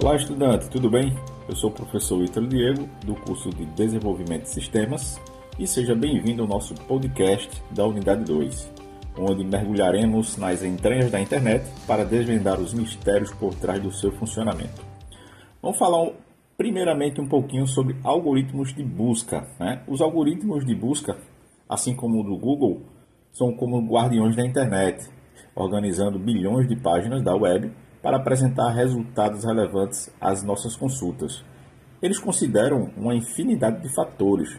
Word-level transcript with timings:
Olá, 0.00 0.14
estudante, 0.14 0.70
tudo 0.70 0.88
bem? 0.88 1.12
Eu 1.48 1.56
sou 1.56 1.70
o 1.70 1.72
professor 1.72 2.22
Ítalo 2.22 2.46
Diego, 2.46 2.88
do 3.04 3.16
curso 3.16 3.50
de 3.50 3.66
Desenvolvimento 3.66 4.44
de 4.44 4.50
Sistemas, 4.50 5.20
e 5.58 5.66
seja 5.66 5.92
bem-vindo 5.92 6.42
ao 6.42 6.48
nosso 6.48 6.72
podcast 6.72 7.60
da 7.72 7.84
Unidade 7.84 8.22
2, 8.22 8.72
onde 9.18 9.44
mergulharemos 9.44 10.36
nas 10.36 10.62
entranhas 10.62 11.10
da 11.10 11.20
internet 11.20 11.68
para 11.84 12.04
desvendar 12.04 12.60
os 12.60 12.72
mistérios 12.72 13.32
por 13.32 13.52
trás 13.56 13.82
do 13.82 13.90
seu 13.90 14.12
funcionamento. 14.12 14.86
Vamos 15.60 15.76
falar 15.76 16.12
primeiramente 16.56 17.20
um 17.20 17.26
pouquinho 17.26 17.66
sobre 17.66 17.96
algoritmos 18.04 18.72
de 18.72 18.84
busca. 18.84 19.48
Né? 19.58 19.82
Os 19.88 20.00
algoritmos 20.00 20.64
de 20.64 20.76
busca, 20.76 21.18
assim 21.68 21.92
como 21.92 22.20
o 22.20 22.22
do 22.22 22.36
Google, 22.36 22.82
são 23.32 23.52
como 23.52 23.84
guardiões 23.84 24.36
da 24.36 24.46
internet, 24.46 25.10
organizando 25.56 26.20
bilhões 26.20 26.68
de 26.68 26.76
páginas 26.76 27.20
da 27.20 27.34
web 27.34 27.72
para 28.02 28.16
apresentar 28.16 28.70
resultados 28.70 29.44
relevantes 29.44 30.10
às 30.20 30.42
nossas 30.42 30.76
consultas. 30.76 31.44
Eles 32.00 32.18
consideram 32.18 32.90
uma 32.96 33.14
infinidade 33.14 33.82
de 33.82 33.92
fatores, 33.94 34.56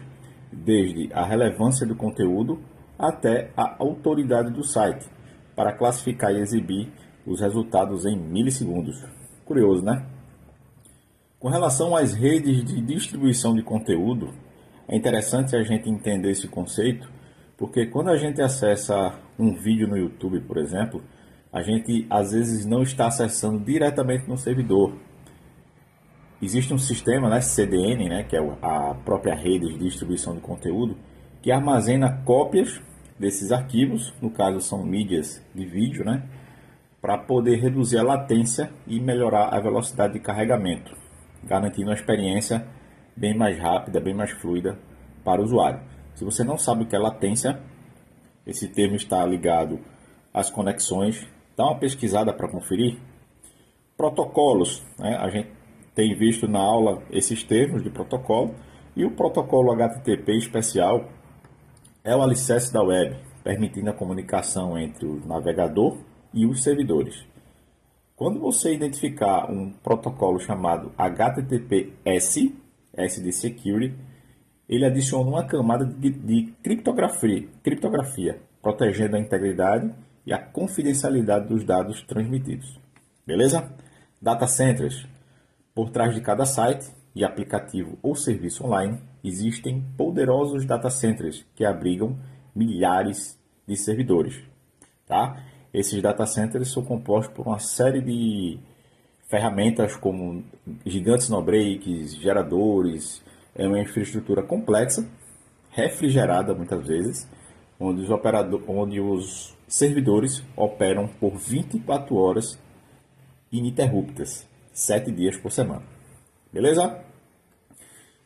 desde 0.52 1.12
a 1.12 1.24
relevância 1.24 1.86
do 1.86 1.94
conteúdo 1.94 2.60
até 2.98 3.50
a 3.56 3.76
autoridade 3.78 4.50
do 4.50 4.62
site, 4.62 5.08
para 5.56 5.72
classificar 5.72 6.32
e 6.32 6.40
exibir 6.40 6.92
os 7.26 7.40
resultados 7.40 8.04
em 8.04 8.18
milissegundos. 8.18 9.02
Curioso, 9.44 9.82
né? 9.82 10.06
Com 11.38 11.48
relação 11.48 11.96
às 11.96 12.12
redes 12.12 12.62
de 12.64 12.80
distribuição 12.82 13.54
de 13.54 13.62
conteúdo, 13.62 14.34
é 14.86 14.96
interessante 14.96 15.56
a 15.56 15.62
gente 15.62 15.88
entender 15.88 16.30
esse 16.30 16.46
conceito, 16.46 17.10
porque 17.56 17.86
quando 17.86 18.10
a 18.10 18.16
gente 18.16 18.42
acessa 18.42 19.18
um 19.38 19.54
vídeo 19.54 19.88
no 19.88 19.96
YouTube, 19.96 20.40
por 20.40 20.58
exemplo, 20.58 21.02
a 21.52 21.62
gente 21.62 22.06
às 22.08 22.32
vezes 22.32 22.64
não 22.64 22.82
está 22.82 23.06
acessando 23.06 23.58
diretamente 23.58 24.28
no 24.28 24.36
servidor. 24.36 24.94
Existe 26.40 26.72
um 26.72 26.78
sistema, 26.78 27.28
né, 27.28 27.40
CDN, 27.40 28.08
né, 28.08 28.22
que 28.22 28.36
é 28.36 28.40
a 28.62 28.94
própria 28.94 29.34
rede 29.34 29.68
de 29.72 29.78
distribuição 29.78 30.34
de 30.34 30.40
conteúdo, 30.40 30.96
que 31.42 31.52
armazena 31.52 32.22
cópias 32.24 32.80
desses 33.18 33.52
arquivos, 33.52 34.14
no 34.22 34.30
caso 34.30 34.60
são 34.60 34.82
mídias 34.82 35.44
de 35.54 35.66
vídeo, 35.66 36.04
né, 36.04 36.22
para 37.00 37.18
poder 37.18 37.56
reduzir 37.56 37.98
a 37.98 38.02
latência 38.02 38.70
e 38.86 39.00
melhorar 39.00 39.48
a 39.54 39.60
velocidade 39.60 40.14
de 40.14 40.20
carregamento, 40.20 40.96
garantindo 41.42 41.88
uma 41.88 41.94
experiência 41.94 42.66
bem 43.16 43.36
mais 43.36 43.58
rápida, 43.58 44.00
bem 44.00 44.14
mais 44.14 44.30
fluida 44.30 44.78
para 45.24 45.40
o 45.40 45.44
usuário. 45.44 45.80
Se 46.14 46.24
você 46.24 46.44
não 46.44 46.56
sabe 46.56 46.84
o 46.84 46.86
que 46.86 46.96
é 46.96 46.98
latência, 46.98 47.60
esse 48.46 48.68
termo 48.68 48.96
está 48.96 49.24
ligado 49.26 49.78
às 50.32 50.50
conexões 50.50 51.26
Dá 51.56 51.64
uma 51.64 51.78
pesquisada 51.78 52.32
para 52.32 52.48
conferir. 52.48 52.98
Protocolos, 53.96 54.82
né? 54.98 55.16
a 55.16 55.28
gente 55.28 55.50
tem 55.94 56.14
visto 56.16 56.48
na 56.48 56.60
aula 56.60 57.02
esses 57.10 57.42
termos 57.42 57.82
de 57.82 57.90
protocolo 57.90 58.54
e 58.96 59.04
o 59.04 59.10
protocolo 59.10 59.72
HTTP 59.72 60.36
especial 60.36 61.08
é 62.02 62.16
o 62.16 62.22
alicerce 62.22 62.72
da 62.72 62.82
web, 62.82 63.16
permitindo 63.44 63.90
a 63.90 63.94
comunicação 63.94 64.78
entre 64.78 65.06
o 65.06 65.20
navegador 65.26 65.98
e 66.32 66.46
os 66.46 66.62
servidores. 66.62 67.26
Quando 68.16 68.40
você 68.40 68.74
identificar 68.74 69.50
um 69.50 69.70
protocolo 69.70 70.38
chamado 70.38 70.92
HTTPS, 70.96 72.52
S 72.92 73.22
de 73.22 73.32
Security, 73.32 73.96
ele 74.68 74.84
adiciona 74.84 75.28
uma 75.28 75.44
camada 75.44 75.84
de, 75.84 76.10
de 76.10 76.52
criptografia, 76.62 77.48
criptografia, 77.62 78.40
protegendo 78.62 79.16
a 79.16 79.20
integridade 79.20 79.92
e 80.26 80.32
a 80.32 80.38
confidencialidade 80.38 81.48
dos 81.48 81.64
dados 81.64 82.02
transmitidos. 82.02 82.78
Beleza? 83.26 83.72
Data 84.20 84.46
centers. 84.46 85.06
Por 85.74 85.90
trás 85.90 86.14
de 86.14 86.20
cada 86.20 86.44
site 86.44 86.90
e 87.14 87.24
aplicativo 87.24 87.98
ou 88.02 88.14
serviço 88.14 88.64
online, 88.64 89.00
existem 89.22 89.84
poderosos 89.96 90.64
data 90.64 90.90
centers 90.90 91.44
que 91.54 91.64
abrigam 91.64 92.18
milhares 92.54 93.38
de 93.66 93.76
servidores. 93.76 94.40
Tá? 95.06 95.42
Esses 95.72 96.02
data 96.02 96.26
centers 96.26 96.72
são 96.72 96.84
compostos 96.84 97.34
por 97.34 97.46
uma 97.46 97.58
série 97.58 98.00
de 98.00 98.58
ferramentas 99.28 99.94
como 99.96 100.42
gigantes 100.84 101.28
no-breaks, 101.28 102.16
geradores, 102.16 103.22
é 103.54 103.66
uma 103.66 103.80
infraestrutura 103.80 104.42
complexa, 104.42 105.08
refrigerada 105.70 106.52
muitas 106.52 106.86
vezes, 106.86 107.28
onde 107.78 108.02
os, 108.02 108.10
operadores, 108.10 108.64
onde 108.68 109.00
os 109.00 109.56
servidores 109.70 110.42
operam 110.56 111.06
por 111.06 111.36
24 111.36 112.16
horas 112.16 112.58
ininterruptas, 113.52 114.46
7 114.72 115.12
dias 115.12 115.36
por 115.36 115.52
semana. 115.52 115.82
Beleza? 116.52 116.98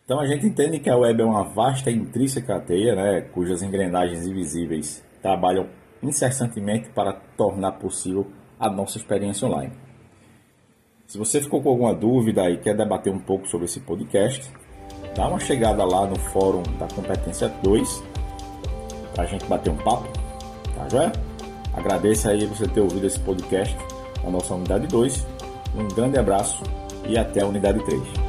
Então 0.05 0.19
a 0.19 0.27
gente 0.27 0.47
entende 0.47 0.81
que 0.81 0.88
a 0.88 0.97
web 0.97 1.21
é 1.21 1.25
uma 1.25 1.44
vasta 1.44 1.91
e 1.91 1.94
intrínseca 1.94 2.59
teia, 2.60 2.94
né, 2.94 3.21
cujas 3.21 3.62
engrenagens 3.62 4.27
invisíveis 4.27 5.05
trabalham 5.21 5.69
incessantemente 6.03 6.88
para 6.91 7.12
tornar 7.37 7.72
possível 7.72 8.26
a 8.59 8.71
nossa 8.71 8.99
experiência 8.99 9.47
online. 9.47 9.72
Se 11.06 11.19
você 11.19 11.41
ficou 11.41 11.62
com 11.62 11.71
alguma 11.71 11.94
dúvida 11.94 12.49
e 12.50 12.59
quer 12.59 12.76
debater 12.76 13.12
um 13.12 13.19
pouco 13.19 13.47
sobre 13.47 13.66
esse 13.66 13.81
podcast, 13.81 14.50
dá 15.15 15.28
uma 15.28 15.38
chegada 15.38 15.84
lá 15.84 16.06
no 16.06 16.19
fórum 16.19 16.62
da 16.78 16.87
Competência 16.88 17.49
2 17.62 18.03
para 19.15 19.25
a 19.25 19.26
gente 19.26 19.44
bater 19.47 19.71
um 19.71 19.76
papo, 19.76 20.09
tá 20.75 20.88
joia? 20.88 21.33
Agradeço 21.76 22.28
aí 22.28 22.46
você 22.46 22.66
ter 22.66 22.80
ouvido 22.80 23.06
esse 23.06 23.18
podcast 23.20 23.76
da 24.22 24.30
nossa 24.30 24.54
unidade 24.54 24.86
2. 24.86 25.26
Um 25.76 25.88
grande 25.88 26.18
abraço 26.18 26.62
e 27.06 27.18
até 27.18 27.42
a 27.42 27.46
unidade 27.46 27.84
3. 27.84 28.23